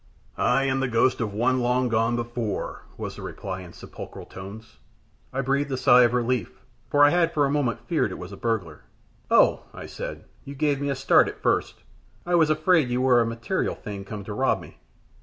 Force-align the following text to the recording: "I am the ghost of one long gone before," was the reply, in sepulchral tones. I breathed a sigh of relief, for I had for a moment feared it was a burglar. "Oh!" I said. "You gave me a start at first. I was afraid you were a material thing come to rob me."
"I 0.39 0.63
am 0.63 0.79
the 0.79 0.87
ghost 0.87 1.21
of 1.21 1.31
one 1.31 1.59
long 1.59 1.87
gone 1.87 2.15
before," 2.15 2.85
was 2.97 3.17
the 3.17 3.21
reply, 3.21 3.61
in 3.61 3.71
sepulchral 3.71 4.25
tones. 4.25 4.77
I 5.31 5.41
breathed 5.41 5.71
a 5.71 5.77
sigh 5.77 6.01
of 6.01 6.15
relief, 6.15 6.59
for 6.89 7.03
I 7.03 7.11
had 7.11 7.31
for 7.31 7.45
a 7.45 7.51
moment 7.51 7.87
feared 7.87 8.09
it 8.09 8.17
was 8.17 8.31
a 8.31 8.35
burglar. 8.35 8.81
"Oh!" 9.29 9.61
I 9.75 9.85
said. 9.85 10.25
"You 10.43 10.55
gave 10.55 10.81
me 10.81 10.89
a 10.89 10.95
start 10.95 11.27
at 11.27 11.43
first. 11.43 11.83
I 12.25 12.33
was 12.33 12.49
afraid 12.49 12.89
you 12.89 12.99
were 13.01 13.21
a 13.21 13.27
material 13.27 13.75
thing 13.75 14.03
come 14.03 14.23
to 14.23 14.33
rob 14.33 14.59
me." 14.59 14.79